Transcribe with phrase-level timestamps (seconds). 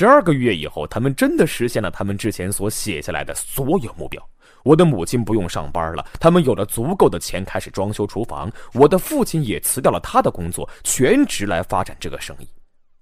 [0.00, 4.30] 十二个月以后，他们真的实现了他们之前所写下来的所有目标。
[4.64, 8.50] 我的母亲不用上班了，他们有了足够的钱开始装修厨房。
[8.72, 12.48] 我的父亲也辞掉了他的工作，全职来发展这个生意。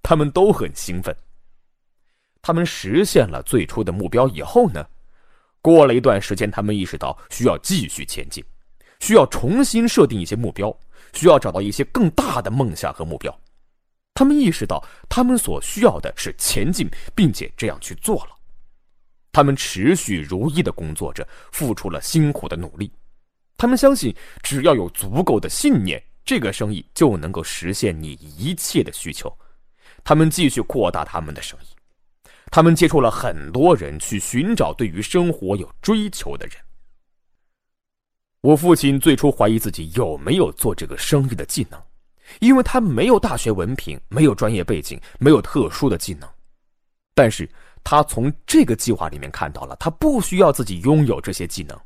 [0.03, 1.15] 他们都很兴奋。
[2.41, 4.85] 他们实现了最初的目标以后呢？
[5.61, 8.43] 过了一段时间，他们意识到需要继续前进，
[8.99, 10.77] 需要重新设定一些目标，
[11.13, 13.33] 需要找到一些更大的梦想和目标。
[14.19, 18.31] 他们意识到，他们所需要的是前进，并且这样去做了。
[19.31, 22.91] 他们持续如一的工作着，付出了辛苦的努力。
[23.55, 29.33] 他们相信，只要有足够的信念，这个生意就能够实现你一切的需求。
[30.03, 31.67] 他们继续扩大他们的生意。
[32.51, 36.57] 他们接触了很多人，去寻找对于生活有追求的人。
[38.41, 41.81] 我父亲最初怀疑自己有没有做这个生意的技能，
[42.39, 46.29] 因为他没有大学文凭，没有专业背景，没有特殊的技能。
[47.13, 47.49] 但是
[47.83, 51.77] 他从这个计划里面看到了，他不需要自己拥有这些技能，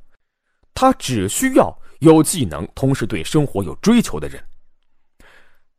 [0.73, 4.43] 他只需要有技能，同时对生活有追求的人。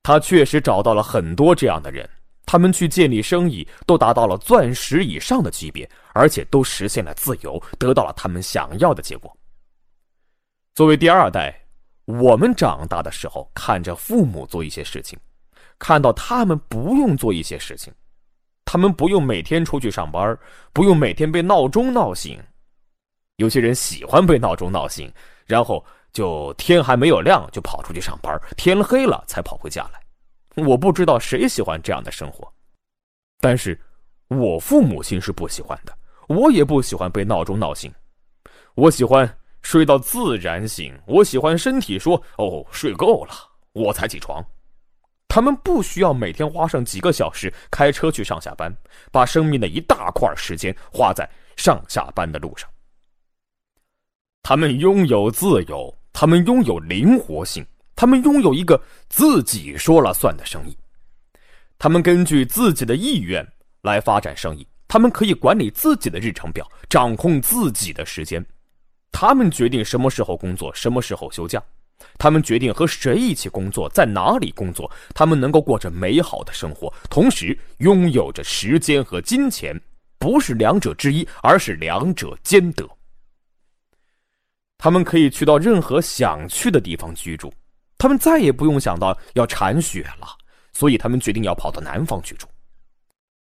[0.02, 2.08] 他确实找到了很多这样的人。
[2.46, 9.34] 他们去建立生意，都达到了钻石以上的级别，而且都实现了自由，得到了他们想要的结果。
[10.74, 11.58] 作为第二代，
[12.04, 15.18] 我们长大的时候，看着父母做一些事情，
[15.78, 17.92] 看到他们不用做一些事情，
[18.64, 20.38] 他们不用每天出去上班，
[20.72, 22.38] 不用每天被闹钟闹醒。
[23.36, 25.12] 有些人喜欢被闹钟闹醒，
[25.46, 30.00] 然后就天还没有亮就跑出去上班，天黑了才跑回家来。
[30.62, 32.52] 我不知道谁喜欢这样的生活，
[33.40, 33.80] 但是，
[34.28, 35.96] 我父母亲是不喜欢的。
[36.28, 37.92] 我也不喜欢被闹钟闹醒，
[38.74, 39.28] 我喜欢
[39.64, 40.96] 睡到自然醒。
[41.04, 43.34] 我喜欢身体说：“哦，睡够了，
[43.72, 44.40] 我才起床。”
[45.26, 48.72] 他们不需要每天花上几个小时开车去上下班，
[49.10, 52.70] 把生命的一大块时间花在上下班的路上。
[54.44, 57.66] 他们拥有自由，他们拥有灵活性。
[57.96, 60.76] 他们拥有一个自己说了算的生意，
[61.78, 63.46] 他们根据自己的意愿
[63.82, 68.44] 来发展生意，他们可以管理自己的日程表，掌控自己的时间，
[69.16, 71.62] 他们决定什么时候工作，什么时候休假，
[72.18, 79.80] 他们决定和谁一起工作，在哪里工作，他们能够过着美好的生活，同时拥有着时间和金钱，
[80.18, 82.84] 不是两者之一，而是两者兼得。
[84.78, 87.54] 他们可以去到任何想去的地方居住。
[87.96, 90.26] 他们再也不用想到要铲雪了，
[90.72, 92.48] 所以他们决定要跑到南方去住。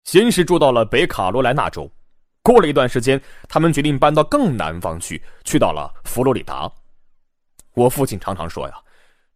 [0.05, 1.89] 先是住到了北卡罗来纳州，
[2.43, 6.71] 过了一段时间，他们决定搬到更南方去，去到了佛罗里达。
[7.75, 8.75] 我父亲常常说呀：“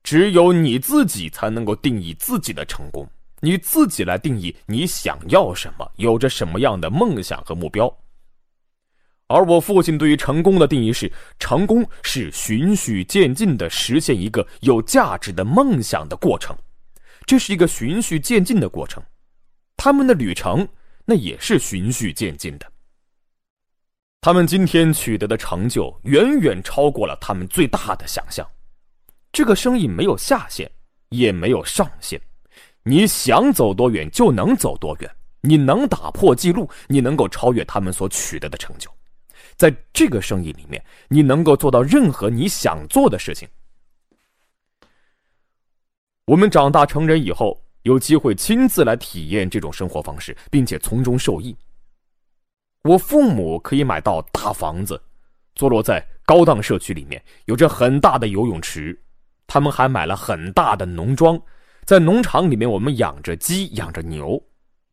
[0.02, 3.08] 只有你自己才能够定义自己的成功，
[3.40, 7.94] 你自己来定义你想要什么，有着什么样的梦想和目标。”
[9.28, 16.56] 而我父亲对于成功的定义是：成功是循序渐进的实现一个有价值的梦想的过程，
[17.26, 19.02] 这是一个循序渐进的过程。
[19.76, 20.66] 他们的旅程
[21.04, 22.70] 那也是循序渐进的。
[24.24, 28.48] 他们今天取得的成就远远超过了他们最大的想象。
[29.30, 30.66] 这个生意没有下限，
[31.10, 32.18] 也没有上限，
[32.84, 35.16] 你想走多远就能走多远。
[35.42, 38.90] 你能打破记录，你能够超越他们所取得的成就。
[39.56, 43.46] 在这个生意里面，你能够做到任何你想做的事情。
[46.24, 51.54] 我们长大成人以后，有机会亲自来体验这种生活方式，并且从中受益。
[52.84, 55.00] 我父母可以买到大房子，
[55.54, 58.98] 坐落在高档社区里面，有着很大的游泳池。
[59.46, 61.40] 他们还买了很大的农庄，
[61.86, 64.38] 在农场里面，我们养着鸡，养着牛。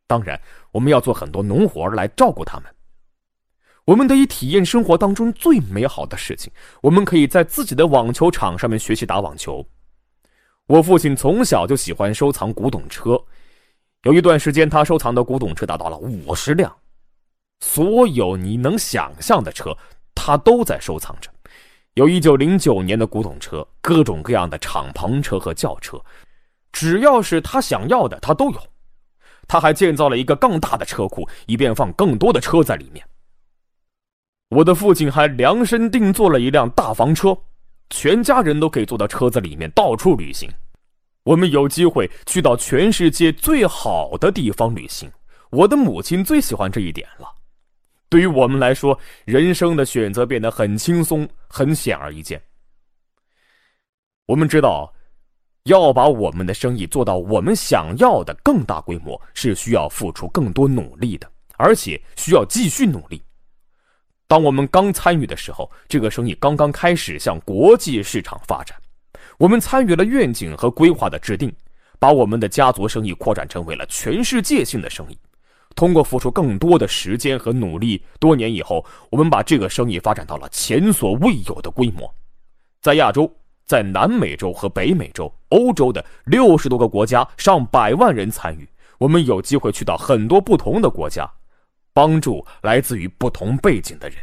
[0.06, 2.74] 当然，我们要做很多农活来照顾他们。
[3.84, 6.50] 我们得以体验生活当中最美好的事情。
[6.80, 9.66] 我们可以在自己的网球场上面学习打网球。
[10.66, 13.22] 我父亲从小就喜欢收藏古董车，
[14.04, 16.74] 有一段时间他收藏的古董车达到了五十辆，
[17.62, 19.74] 所有你能想象的车，
[20.16, 21.30] 他都在收藏着。
[21.94, 25.98] 有一九零九年的古董车，各种各样的敞篷车和轿车，
[26.72, 28.60] 只要是他想要的，他都有。
[29.46, 33.06] 他还建造了一个更大的车库，以便放更多的车在里面。
[34.50, 37.36] 我的父亲还量身定做了一辆大房车，
[37.90, 40.50] 全家人都可以坐到车子里面到处旅行。
[41.22, 45.10] 我们有机会去到全世界最好的地方旅行。
[45.50, 47.28] 我的母亲最喜欢这一点了。
[48.12, 52.38] 对于我们来说，人生的选择变得很轻松，很显而易见。
[54.26, 54.92] 我们知道，
[55.62, 61.26] 要把我们的生意做到我们想要的更大规模，是需要付出更多努力的。
[61.56, 63.22] 而且需要继续努力。
[64.26, 68.76] 当我们刚参与的时候，这个生意刚刚开始向国际市场发展，
[69.38, 71.50] 我们参与了愿景和规划的制定，
[71.98, 75.18] 把我们的家族生意扩展成为了全世界性的生意。
[75.74, 82.12] 通过付出更多的时间和努力，多年以后，我们把这个生意发展到了前所未有的规模，
[82.80, 83.30] 在亚洲。
[83.64, 88.68] 在南美洲和北美洲、欧洲的六十多个国家，上百万人参与。
[88.98, 91.30] 我们有机会去到很多不同的国家，
[91.94, 94.18] 帮助来自于不同背景的人。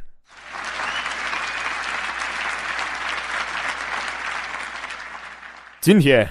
[5.80, 6.30] 今天，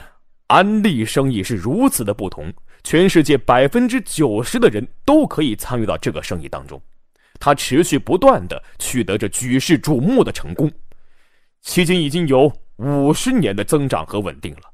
[0.49, 2.53] 安利生意是如此的不同，
[2.89, 6.81] 全世界百分之九十的人都可以参与到这个生意当中，
[7.39, 10.73] 他持续不断的取得着举世瞩目的成功，
[11.63, 12.51] 迄今已经有。
[12.79, 14.73] 五十年的增长和稳定了，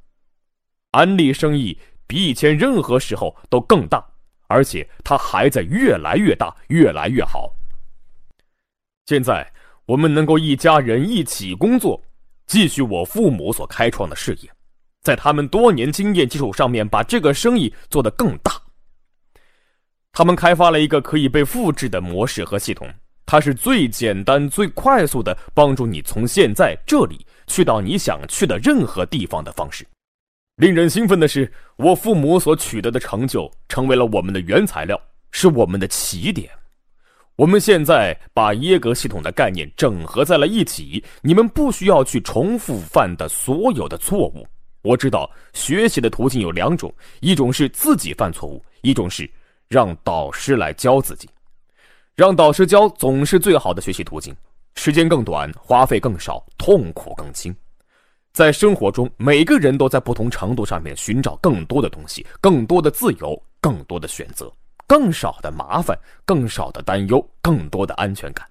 [0.92, 1.76] 安利生意
[2.06, 4.06] 比以前任何时候都更大，
[4.46, 7.52] 而且它还在越来越大，越来越好。
[9.06, 9.50] 现在
[9.86, 12.00] 我们能够一家人一起工作，
[12.46, 14.50] 继续我父母所开创的事业，
[15.04, 18.60] 在他们多年经验基础上面，把这个生意做得更大。
[20.12, 22.92] 他们开发了一个可以被复制的模式和系统，
[23.24, 27.24] 它是最简单、最快速的帮助你从现在这里。
[27.46, 29.86] 去到你想去的任何地方的方式。
[30.56, 34.98] 令人兴奋的是，我父母所取得的成就成为了我们的原材料，
[35.30, 36.48] 是我们的起点。
[37.36, 44.46] 我们现在把耶格系统的概念整合在了一起，你们不需要去重复犯的所有的错误。
[44.84, 49.28] 我知道学习的途径有两种，一种是自己犯错误，一种是
[49.66, 51.26] 让导师来教自己。
[52.14, 54.36] 让导师教总是最好的学习途径。
[54.76, 57.54] 时间更短，花费更少，痛苦更轻。
[58.32, 64.52] 在生活中，每个人都在不同程度上面寻找更多的东西，更多的自由，更多的选择，
[64.86, 68.46] 更少的麻烦，更少的担忧，更多的安全感。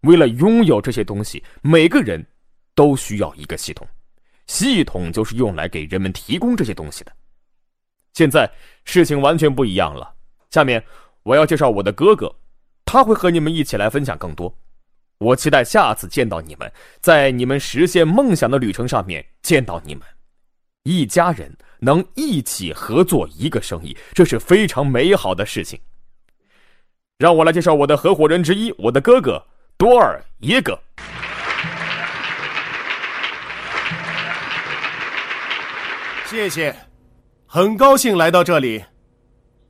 [0.00, 2.26] 为了拥有这些东西，每个人
[2.74, 3.86] 都需要一个系统，
[4.46, 7.12] 系统就是用来给人们提供这些东西的。
[8.12, 8.50] 现在
[8.84, 10.14] 事情完全不一样了。
[10.50, 10.82] 下面
[11.22, 12.32] 我要介绍我的哥哥，
[12.84, 14.54] 他会和你们一起来分享更多。
[15.18, 16.70] 我期待下次见到你们，
[17.00, 20.02] 在你们实现梦想的旅程上面见到你们。
[20.82, 25.80] 一家人能一起合作一个生意，这是非常美好的事情。
[27.16, 29.42] 让我来介绍我的合伙人之一，我的哥哥
[29.78, 30.78] 多尔耶格。
[36.34, 36.74] 谢谢，
[37.46, 38.84] 很高兴来到这里，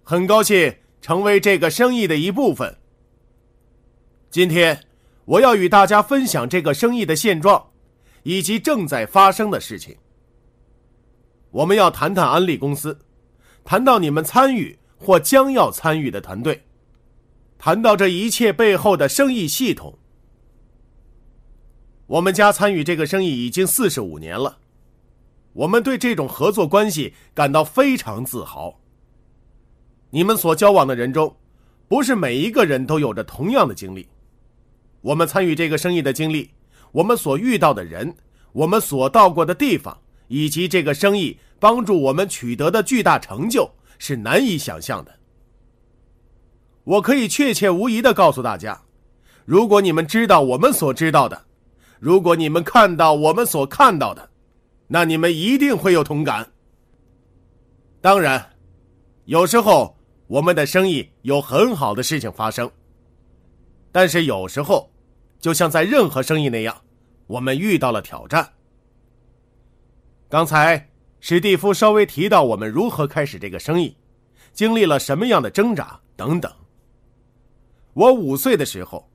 [0.02, 2.74] 很高兴成为这个生意的一部分。
[4.30, 4.80] 今天。
[5.26, 7.70] 我要与大家分享这个生意的现状，
[8.24, 9.96] 以及正在发生的事情。
[11.50, 12.98] 我们要谈谈安利公司，
[13.64, 16.62] 谈到你们参与或将要参与的团队，
[17.56, 19.98] 谈到这一切背后的生意系统。
[22.06, 24.58] 我们家参与这个生意已经四十五年了，
[25.54, 28.78] 我们对这种合作关系感到非常自豪。
[30.10, 31.34] 你们所交往的人中，
[31.88, 34.06] 不是每一个人都有着同样的经历。
[35.00, 36.50] 我们参与这个生意的经历，
[36.92, 38.14] 我们所遇到的人，
[38.52, 39.96] 我们所到过的地方，
[40.28, 45.14] 以及这个生意帮助我们取得的巨大成就，是难以想象的。
[46.82, 48.82] 我可以确切无疑的告诉大家，
[49.44, 51.44] 如果你们知道我们所知道的，
[52.00, 54.30] 如果你们看到我们所看到的，
[54.86, 56.52] 那你们一定会有同感。
[58.00, 58.50] 当然，
[59.24, 62.70] 有时候我们的生意有很好的事情发生，
[63.92, 64.90] 但是有时候。
[65.40, 66.74] 就像在任何生意那样，
[67.26, 68.50] 我们遇到了挑战。
[70.26, 70.88] 刚才
[71.20, 73.94] 史蒂夫稍微提到我们如何开始这个生意，
[74.54, 76.50] 经历了什么样的挣扎等等。
[77.92, 79.06] 我五岁的时候，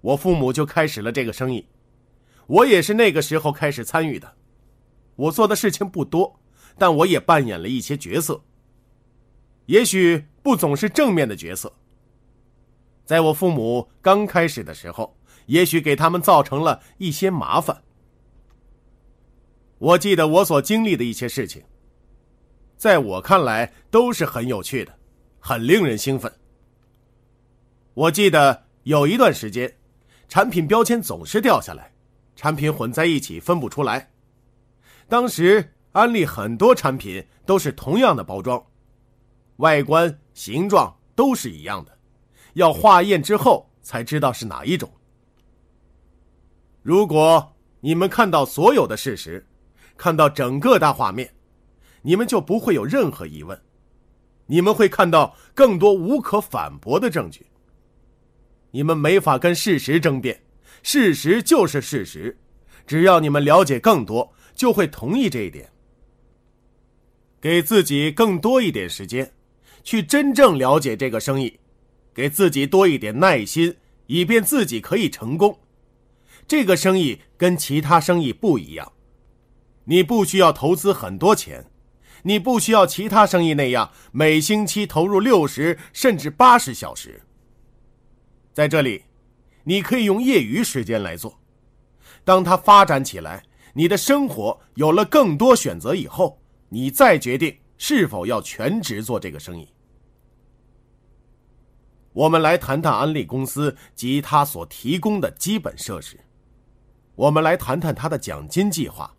[0.00, 1.68] 我父母就开始了这个生意，
[2.46, 4.36] 我也是那个时候开始参与的。
[5.16, 6.40] 我做的事情不多，
[6.76, 8.42] 但我也扮演了一些角色，
[9.66, 11.72] 也许不总是正面的角色。
[13.04, 15.16] 在我父母刚开始的时候。
[15.46, 17.82] 也许给他们造成了一些麻烦。
[19.76, 21.62] 我记得我所经历的一些事情，
[22.78, 24.98] 在我看来都是很有趣的，
[25.38, 26.32] 很令人兴奋。
[27.92, 29.76] 我记得有一段时间，
[30.28, 31.92] 产品标签总是掉下来，
[32.34, 34.13] 产品混在一起分不出来。
[35.08, 38.64] 当时安利很多产品都是同样的包装，
[39.56, 41.96] 外观、形状都是一样的，
[42.54, 44.90] 要化验之后才知道是哪一种。
[46.82, 49.46] 如果你们看到所有的事实，
[49.96, 51.32] 看到整个大画面，
[52.02, 53.58] 你们就不会有任何疑问，
[54.46, 57.46] 你们会看到更多无可反驳的证据。
[58.70, 60.42] 你们没法跟事实争辩，
[60.82, 62.36] 事实就是事实。
[62.86, 65.68] 只要你们了解更多，就会同意这一点。
[67.40, 69.32] 给自己更多一点时间，
[69.82, 71.58] 去真正了解这个生意，
[72.14, 75.58] 给自己多一点耐心，以便自己可以成功。
[76.46, 78.92] 这个生意跟其他生意不一样，
[79.84, 81.70] 你不需要投资很多钱，
[82.22, 87.20] 你不需要其他生意那样每星期投入六十甚至八十小时。
[88.52, 89.04] 在这里，
[89.64, 91.38] 你可以用业余时间来做。
[92.24, 93.42] 当它发展起来，
[93.76, 99.68] 你的生活有了更多选择以后，你再决定是否要全职做这个生意。
[102.12, 106.18] 我们来谈谈安利公司及它所提供的基本设施。
[107.16, 109.12] 我们来谈谈它的奖金计划、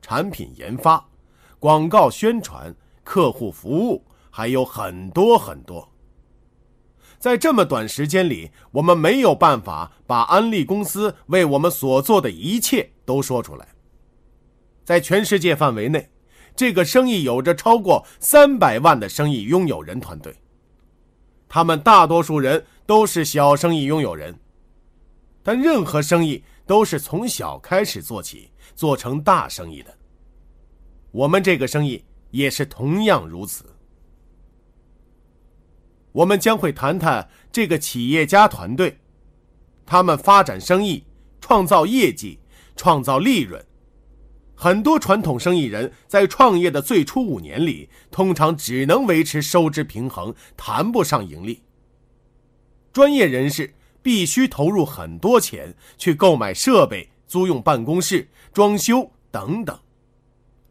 [0.00, 1.06] 产品研发、
[1.58, 5.86] 广告宣传、客户服务，还有很多很多。
[7.18, 13.68] 在这么短时间里，我们没有办法把安利公司为我们所做的一切都说出来。
[14.84, 16.08] 在全世界范围内，
[16.54, 20.34] 这个生意有着超过三百万的生意拥有人团队，
[21.48, 24.38] 他们大多数人都是小生意拥有人，
[25.42, 29.92] 但任何生意都是从小开始做起，做成大生意的。
[31.10, 33.64] 我们这个生意也是同样如此。
[36.16, 38.98] 我们将会谈谈这个企业家团队，
[39.84, 41.04] 他们发展生意、
[41.42, 42.40] 创造业绩、
[42.74, 43.62] 创造利润。
[44.54, 51.62] 很多传统生意人在创业的最初五年里，通常只能维持收支平衡，谈不上盈利。
[52.94, 59.78] 专业人士必须投入很多钱去购买设备、租用办公室、装修等等。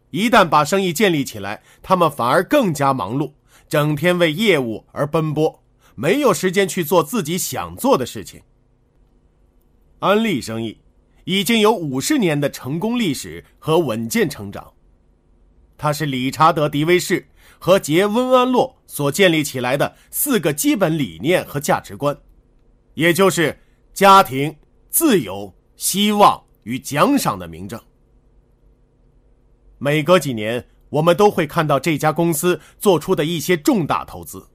[0.09, 3.33] 一旦把生意建立起来，他们反而更加忙碌。
[3.67, 5.63] 整天为业务而奔波，
[5.95, 8.41] 没有时间去做自己想做的事情。
[9.99, 10.79] 安利生意
[11.23, 14.73] 已经有五十年的成功历史和稳健成长，
[15.77, 22.15] 它是理查德·迪威士和杰·温安洛所建立起来的四个基本理念和价值观，
[22.93, 23.57] 也就是
[23.93, 24.55] 家庭、
[24.89, 27.81] 自由、希望与奖赏的明证。
[29.79, 30.63] 每隔几年。
[30.89, 34.47] 我们都会看到这家公司做出的一些重大投资。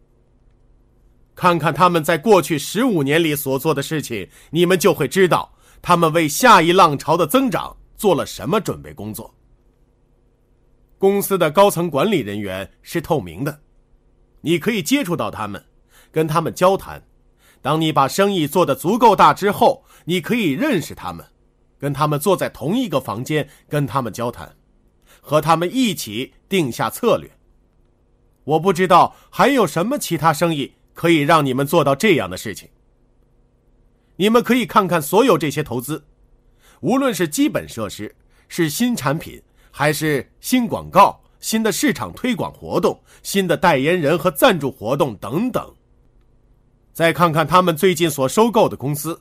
[1.34, 9.34] 看看他们在过去十五年里所做的事情，你们就会知道他们为下一浪潮的增长做了什么准备工作。
[10.99, 13.60] 公司的高层管理人员是透明的，
[14.42, 15.64] 你可以接触到他们，
[16.12, 17.02] 跟他们交谈。
[17.62, 21.25] 当你把生意做得足够大之后，你可以认识他们，
[21.78, 24.54] 跟他们坐在同一个房间，跟他们交谈。
[25.20, 27.30] 和他们一起定下策略。
[28.44, 32.68] 我不知道还有什么其他生意可以让你们做到这样的事情。
[34.16, 36.04] 你们可以看看所有这些投资，
[36.80, 38.14] 无论是基本设施、
[38.48, 45.74] 是新产品，还是新广告、新的市场推广活动、新的代言人和赞助活动等等。
[46.92, 49.18] 再看看他们最近所收购的公司，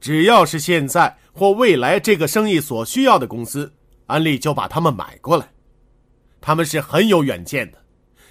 [0.00, 3.72] 只要是现在或未来这个生意所需要的公司。
[4.06, 5.52] 安利就把他们买过来，
[6.40, 7.84] 他们是很有远见的，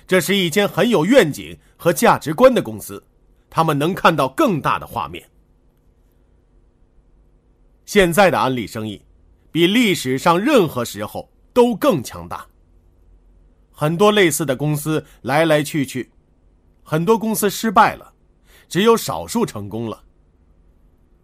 [0.08, 3.04] 这是一间很有愿景和价值观的公司，
[3.50, 5.30] 他们能看到更大的画面。
[7.86, 9.04] 现在的安利生意，
[9.52, 12.48] 比历史上任何时候都更强大。
[13.72, 16.10] 很多类似的公司来来去去，
[16.84, 18.14] 很多公司失败了，
[18.70, 20.02] 只有少数成功了。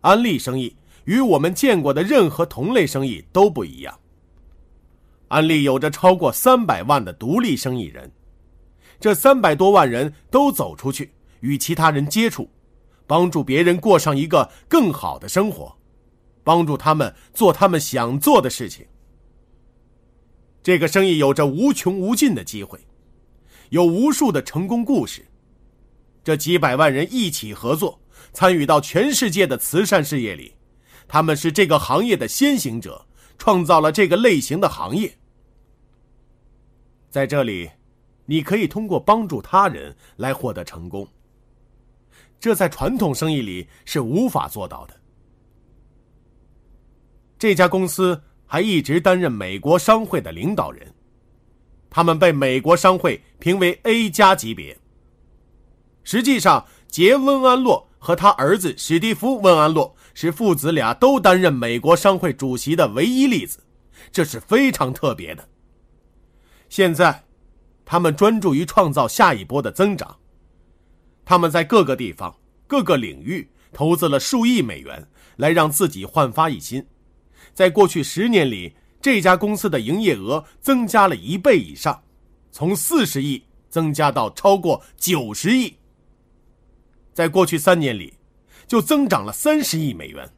[0.01, 3.98] 安利生意与我们见过的任何同类生意都不一样。
[5.31, 8.11] 安利有着超过三百万的独立生意人，
[9.00, 11.09] 这三百多万人都走出去
[11.39, 12.50] 与其他人接触，
[13.07, 15.73] 帮助别人过上一个更好的生活，
[16.43, 18.85] 帮助他们做他们想做的事情。
[20.61, 22.77] 这个生意有着无穷无尽的机会，
[23.69, 25.25] 有无数的成功故事。
[26.25, 27.97] 这几百万人一起合作，
[28.33, 30.53] 参与到全世界的慈善事业里，
[31.07, 33.07] 他们是这个行业的先行者，
[33.38, 35.17] 创造了这个类型的行业。
[37.12, 37.70] 在这里，
[38.25, 41.06] 你可以通过帮助他人来获得成功。
[42.39, 44.96] 这在传统生意里是无法做到的。
[47.38, 50.88] 这家公司还一直担任美国商会的领导人，
[51.89, 54.77] 他们被美国商会评为 A 加级别。
[56.03, 63.60] 实际上，杰·温安洛和他儿子史蒂夫·温安洛是父子俩都担任美国商会主席的唯一例子，
[64.13, 65.50] 这是非常特别的。
[66.71, 67.25] 现在，
[67.83, 70.19] 他们专注于创造下一波的增长。
[71.25, 72.33] 他们在各个地方
[72.65, 76.87] 各个领域投资了数亿美元，来让自己焕发一新。
[77.53, 82.01] 在过去十年里，这家公司的营业额增加了一倍以上，
[82.53, 85.75] 从四十亿增加到超过九十亿。
[87.11, 88.13] 在过去三年里，
[88.65, 90.31] 就增长了三十亿美元。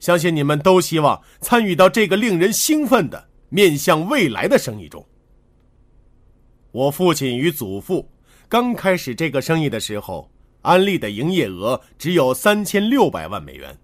[0.00, 5.06] 相信你们都希望参与到这个令人兴奋的面向未来的生意中。
[6.72, 8.10] 我父亲与祖父
[8.48, 10.28] 刚开始这个生意的时候，
[10.62, 13.78] 安利的营业额只有三千六百万美元。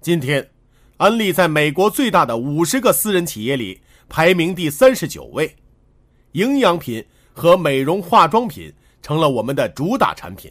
[0.00, 0.50] 今天，
[0.96, 5.54] 安利在美国最大的五十个私人企业里排名第三十九位，
[6.32, 8.72] 营养品和美容化妆品
[9.02, 10.50] 成了我们的主打产品，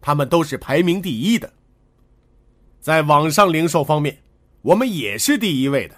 [0.00, 1.52] 他们都是排名第一的。
[2.80, 4.18] 在网上零售方面，
[4.62, 5.94] 我们也是第一位的，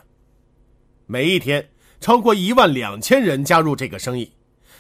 [1.07, 1.67] 每一天
[2.01, 4.33] 超过一万两千人加入这个生意。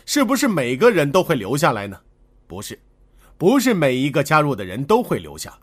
[0.04, 2.00] 是不是每个人都会留下来呢？
[2.47, 2.78] 不是，
[3.37, 5.59] 不是每一个加入的人都会留下。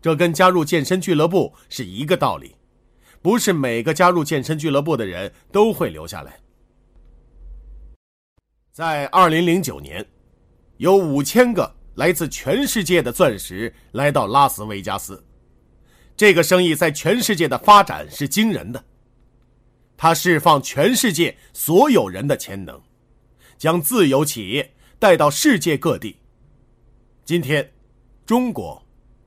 [0.00, 2.56] 这跟加入健身俱乐部是一个道理，
[3.20, 6.40] 不是每个加入健身俱乐部的人都会留下来。
[8.72, 10.04] 在二零零九年，
[10.78, 15.22] 有五千个来自全世界的钻石来到拉斯维加斯，
[16.16, 18.84] 这个生意在全世界的发展是惊人的，
[20.02, 22.82] 它释放全世界所有人的潜能。
[23.56, 26.16] 将自由企业带到世界各地。
[27.24, 27.72] 今天，
[28.26, 28.84] 中国、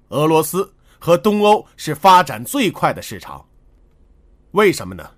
[0.10, 3.48] 俄罗斯和东欧是发展最快的市场。
[4.51, 5.10] 为什么呢？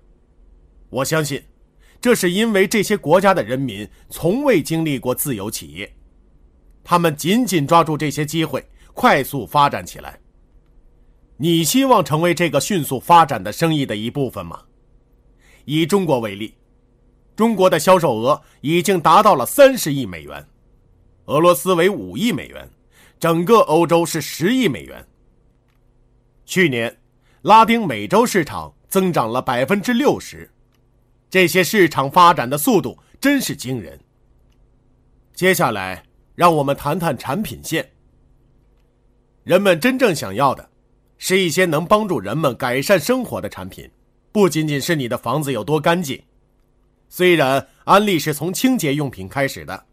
[0.90, 1.42] 我相信，
[2.00, 5.92] 这是因为这些国家的人民从未经历过自由企业，
[6.84, 10.20] 他们紧紧抓住这些机会，快速发展起来。
[11.36, 14.62] 你希望成为这个迅速发展的生意的一部分吗？
[15.70, 16.54] 以中国为例。
[17.36, 20.48] 中国的销售额已经达到了三十亿美元，
[21.26, 22.70] 俄罗斯为五亿美元，
[23.20, 25.06] 整个欧洲是十亿美元。
[26.46, 26.98] 去年，
[27.42, 30.50] 拉丁美洲市场增长了百分之六十，
[31.28, 34.00] 这些市场发展的速度真是惊人。
[35.34, 36.02] 接下来，
[36.34, 37.92] 让我们谈谈产品线。
[39.44, 40.70] 人们真正想要的，
[41.18, 43.88] 是一些能帮助人们改善生活的产品，
[44.30, 46.22] 不仅仅是你的房子有多干净。
[47.08, 49.86] 虽然安利是从清洁用品开始的，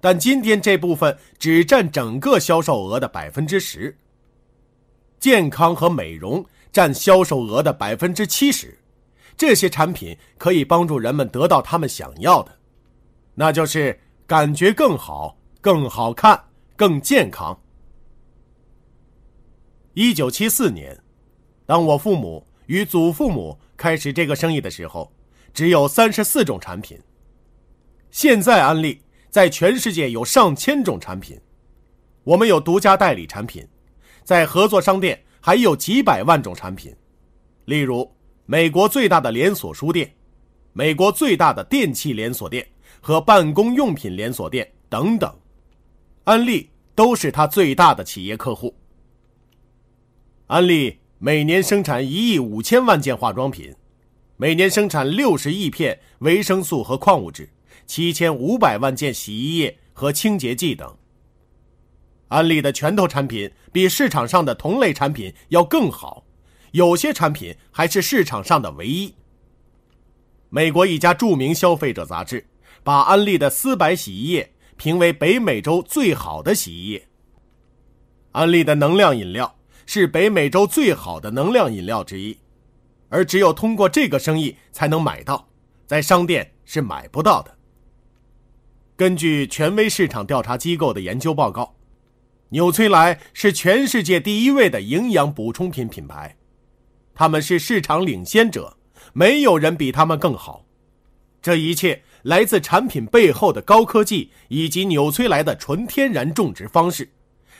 [0.00, 3.96] 但今天这部分只占整个销售额的百分之十。
[5.18, 8.76] 健康和美容占销售额的百分之七十。
[9.36, 12.58] 这些产品可以帮助人们得到他们想要的，
[13.34, 16.42] 那就是感觉更好、更好看、
[16.74, 17.58] 更健康。
[19.92, 20.98] 一九七四年，
[21.64, 25.12] 当我父母与祖父母开始这个生意的时候。
[25.54, 27.00] 只有三十四种产品。
[28.10, 31.40] 现在安利在全世界有上千种产品，
[32.24, 33.66] 我们有独家代理产品，
[34.22, 36.94] 在合作商店还有几百万种产品，
[37.64, 38.06] 例如
[38.44, 40.14] 美国最大的连锁书店、
[40.74, 42.66] 美国最大的电器连锁店
[43.00, 45.34] 和办公用品连锁店等等，
[46.24, 48.76] 安利都是他最大的企业客户。
[50.48, 53.74] 安利每年生产一亿五千万件化妆品。
[54.36, 57.48] 每年生产六十亿片维生素和矿物质，
[57.86, 60.94] 七千五百万件洗衣液和清洁剂等。
[62.28, 66.26] 安利的拳头产品比市场上的同类产品要更好，
[66.72, 69.14] 有些产品还是市场上的唯一。
[70.50, 72.46] 美国一家著名消费者杂志
[72.84, 77.08] 把安利的丝柏洗衣液评为北美洲最好的洗衣液。
[78.32, 79.55] 安利的能量饮料
[79.86, 82.36] 是北美洲最好的能量饮料之一。
[83.08, 85.48] 而只有通过这个生意才能买到，
[85.86, 87.56] 在商店是买不到的。
[88.96, 91.76] 根据权威市场调查机构的研究报告，
[92.48, 96.36] 纽崔莱是全世界第一位的营养补充品品牌，
[97.14, 98.76] 他们是市场领先者，
[99.12, 100.64] 没有人比他们更好。
[101.40, 107.08] 这一切来自产品背后的高科技以及纽崔莱的纯天然种植方式，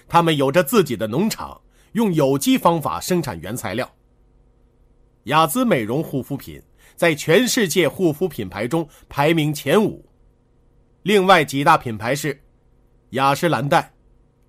[0.09, 1.61] 他们有着自己的农场，
[1.97, 3.91] 用有机方法生产原材料。
[5.25, 6.63] 雅姿美容护肤品
[6.95, 10.05] 在全世界护肤品牌中排名前五，
[11.05, 12.39] 另外几大品牌是
[13.11, 13.95] 雅诗兰黛、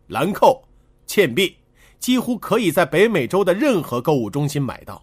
[0.08, 0.62] 兰蔻、
[1.06, 1.56] 倩碧，
[2.00, 5.02] 几乎可以在北美洲的任何购物中心买到。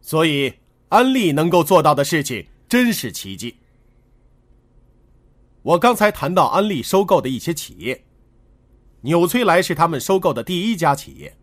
[0.00, 0.50] 所以，
[0.88, 3.54] 安利能够做到的事情真是奇迹。
[5.60, 8.06] 我刚才谈到安利收购的一些企业，
[9.02, 11.36] 纽崔莱是他们收购的第一家企业，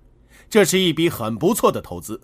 [0.49, 2.21] 这是一笔很不错的投资。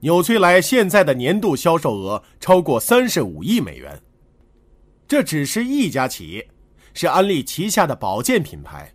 [0.00, 4.02] 纽崔莱现在的年度销售额超过三十五亿美元，
[5.06, 6.48] 这只是一家企业，
[6.92, 8.92] 是安利旗下的保健品牌。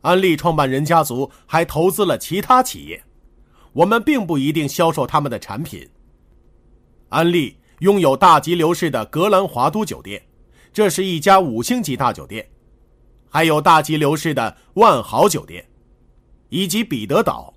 [0.00, 3.02] 安利创办人家族还投资了其他企业，
[3.72, 5.86] 我们并不一定销售他们的产品。
[7.10, 10.22] 安利拥有大吉流式的格兰华都酒店，
[10.72, 12.48] 这是一家五星级大酒店，
[13.28, 15.68] 还有大吉流式的万豪酒店，
[16.48, 17.54] 以及彼得岛，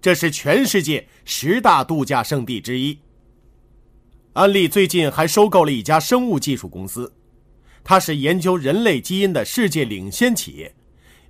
[0.00, 2.98] 这是全世界十大度假胜地之一。
[4.34, 7.12] 安利最近还收购了一家生物技术公司，
[7.82, 10.74] 它是研究人类基因的世界领先企业。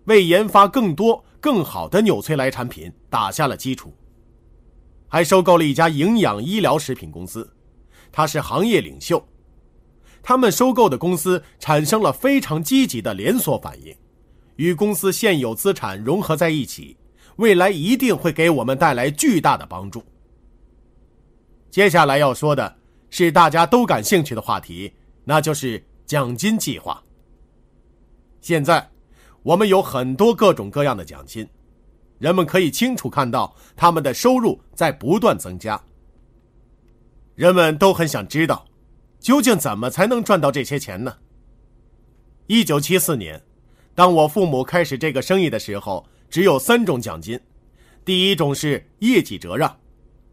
[0.07, 3.93] 为研发更多更好的纽崔莱产品打下了基础，
[5.09, 7.53] 还收购了一家营养医疗食品公司，
[8.13, 9.27] 它是行业领袖。
[10.23, 13.97] 他们收购的公司产生了非常积极的连锁反应，
[14.57, 16.97] 与公司现有资产融合在一起，
[17.37, 20.05] 未来一定会给我们带来巨大的帮助。
[21.71, 22.77] 接下来要说的
[23.11, 24.93] 是大家都感兴趣的话题，
[25.25, 27.03] 那就是奖金计划。
[28.41, 28.87] 现在。
[29.43, 31.49] 我们有很多各种各样的奖金，
[32.19, 35.81] 人们可以清楚看到他们的收入在不断增加。
[37.37, 38.67] 人们都很想知道，
[39.21, 41.17] 究竟怎么才能赚到这些钱呢？
[42.49, 43.41] 一九七四年，
[43.97, 47.41] 当我父母开始这个生意的时候，只有三种奖金。
[48.05, 49.75] 第一种是业绩折让，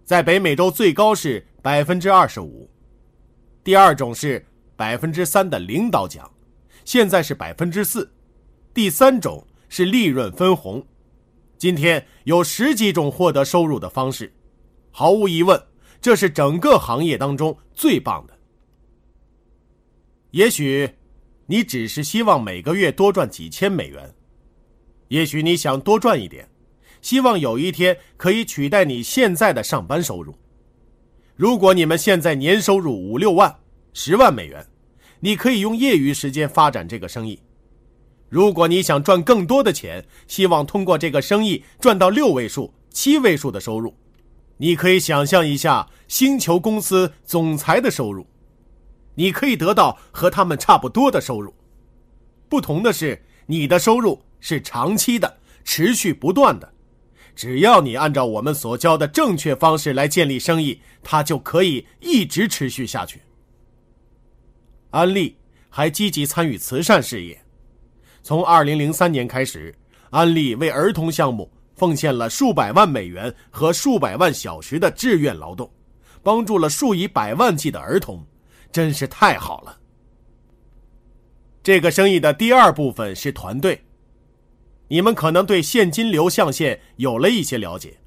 [0.03, 2.69] 在北美洲最高是百分之二十五；
[3.63, 4.45] 第二种是
[4.75, 6.29] 百分之三的领导奖，
[6.83, 8.11] 现在是百分之四。
[8.73, 10.85] 第三种是利润分红，
[11.57, 14.31] 今天有十几种获得收入的方式，
[14.91, 15.59] 毫无疑问，
[16.01, 18.37] 这是整个行业当中最棒的。
[20.31, 20.89] 也许
[21.45, 24.13] 你只是希望每个月多赚几千美元，
[25.09, 26.47] 也许你想多赚一点，
[27.01, 30.35] 希望有一天可以取代你现在的上班收入。
[31.35, 33.53] 如果你们现在年收入五六万、
[33.93, 34.65] 十万美元，
[35.19, 37.39] 你可以用业余时间发展这个生意。
[38.29, 43.93] 如果你想赚更多的钱，希望通过这个生意赚到六位数、七位数的收入，
[44.57, 48.25] 你可以想象一下星球公司总裁的收入，
[49.15, 51.53] 你可以得到和他们差不多的收入。
[52.49, 56.71] 不同的是，你的收入是长期的、持续不断的。
[57.35, 63.21] 只要你按照我们所教的正确方式来建立生意，它就可以一直持续下去。
[64.91, 65.35] 安利
[65.69, 67.43] 还积极参与慈善事业。
[68.21, 69.75] 从2003年开始，
[70.11, 75.67] 安利为儿童项目奉献了数百万美元和数百万小时的志愿劳动，
[76.21, 78.23] 帮助了数以百万计的儿童，
[78.73, 79.79] 真是太好了。
[81.61, 83.81] 这个生意的第二部分是团队，
[84.89, 87.97] 你们可能对现金流象限有了一些了解，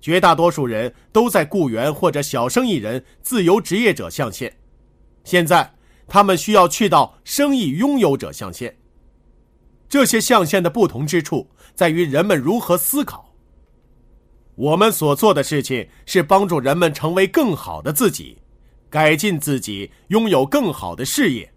[0.00, 4.56] 绝大多数人都在雇员或者小生意人、自由职业者象限，
[5.24, 5.74] 现在
[6.06, 8.74] 他们需要去到生意拥有者象限。
[9.88, 13.34] 这些象限的不同之处在于人们如何思考。
[14.54, 18.38] 我们所做的事情是帮助人们成为更好的自己，
[18.90, 21.50] 改进自己，拥有更好的事业，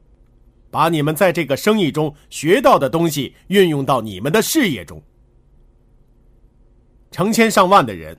[0.69, 5.01] 把你们在这个生意中学到的东西运用到你们的事业中。
[7.09, 8.17] 成千上万的人，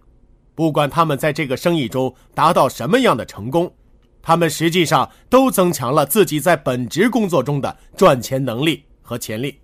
[0.54, 3.72] 不管他们在这个生意中达到什么样的成功，
[4.20, 9.60] 他们实际上都增强了自己在本职工作中的赚钱能力和潜力。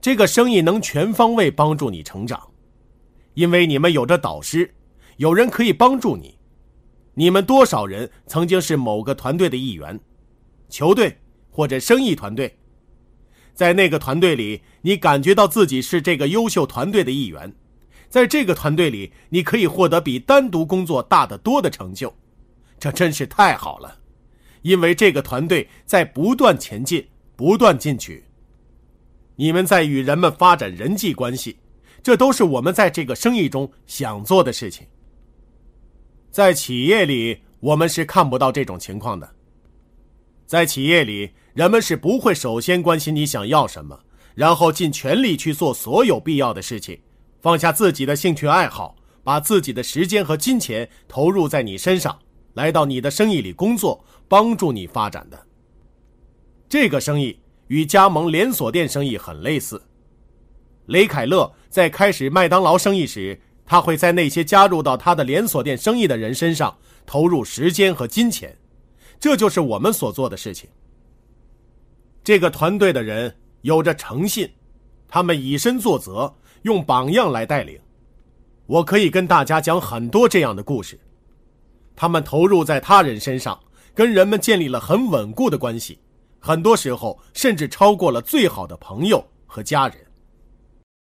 [0.00, 2.40] 这个生意能全方位帮助你成长，
[3.34, 4.74] 因为你们有着导师，
[5.18, 6.39] 有人可以帮助你。
[7.14, 9.98] 你们多少人曾经是某个团队的一员，
[10.68, 11.18] 球队
[11.50, 12.56] 或者生意团队，
[13.52, 17.52] 在那个团队里，你感觉到自己是这个优秀团队的一员，
[18.08, 22.14] 在这个团队里，你可以获得比单独工作大得多的成就，
[22.78, 23.98] 这真是太好了，
[24.62, 28.24] 因为这个团队在不断前进，不断进取。
[29.36, 31.56] 你们在与人们发展人际关系，
[32.02, 34.86] 这都是我们在这个生意中想做的事情。
[36.30, 39.28] 在企业里，我们是看不到这种情况的。
[40.46, 43.98] 在企业里，人们是不会首先关心你想要什么，
[44.34, 47.00] 然后尽全力去做所有必要的事情，
[47.40, 52.18] 放下自己的兴趣爱好，把自己的时间和金钱投入在你身上，
[52.54, 55.46] 来到你的生意里工作，帮助你发展的。
[56.68, 57.38] 这个生意。
[57.70, 59.80] 与加盟连锁店生意很类似。
[60.86, 68.52] 雷凯勒在开始麦当劳生意时，他会在那些加入到他的连锁店生意的人身上投入时间和金钱，
[69.20, 70.68] 这就是我们所做的事情。
[72.24, 74.50] 这个团队的人有着诚信，
[75.06, 77.78] 他们以身作则，用榜样来带领。
[78.66, 80.98] 我可以跟大家讲很多这样的故事。
[81.94, 83.56] 他们投入在他人身上，
[83.94, 85.96] 跟人们建立了很稳固的关系。
[86.40, 89.96] 很多时候，甚至超过了最好的朋友和家人。